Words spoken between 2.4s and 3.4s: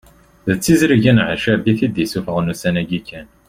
ussan-agi kan